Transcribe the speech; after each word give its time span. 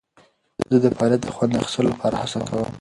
زه 0.71 0.77
د 0.83 0.85
فعالیت 0.97 1.21
د 1.23 1.29
خوند 1.35 1.51
اخیستلو 1.61 1.91
لپاره 1.93 2.15
هڅه 2.21 2.37
کوم. 2.49 2.67